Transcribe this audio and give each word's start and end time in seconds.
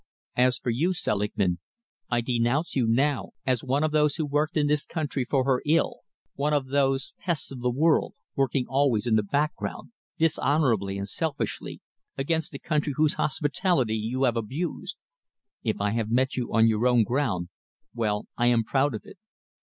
As 0.35 0.57
for 0.57 0.71
you, 0.71 0.95
Selingman, 0.95 1.59
I 2.09 2.21
denounce 2.21 2.75
you 2.75 2.87
now 2.87 3.33
as 3.45 3.63
one 3.63 3.83
of 3.83 3.91
those 3.91 4.15
who 4.15 4.25
worked 4.25 4.57
in 4.57 4.65
this 4.65 4.83
country 4.87 5.23
for 5.23 5.43
her 5.45 5.61
ill, 5.63 5.99
one 6.33 6.53
of 6.53 6.69
those 6.69 7.13
pests 7.19 7.51
of 7.51 7.59
the 7.59 7.69
world, 7.69 8.15
working 8.35 8.65
always 8.67 9.05
in 9.05 9.13
the 9.15 9.21
background, 9.21 9.91
dishonourably 10.17 10.97
and 10.97 11.07
selfishly, 11.07 11.81
against 12.17 12.51
the 12.51 12.57
country 12.57 12.93
whose 12.95 13.13
hospitality 13.13 13.93
you 13.93 14.23
have 14.23 14.35
abused. 14.37 14.97
If 15.61 15.79
I 15.79 15.91
have 15.91 16.09
met 16.09 16.35
you 16.35 16.51
on 16.51 16.65
your 16.65 16.87
own 16.87 17.03
ground, 17.03 17.49
well, 17.93 18.25
I 18.35 18.47
am 18.47 18.63
proud 18.63 18.95
of 18.95 19.01
it. 19.05 19.19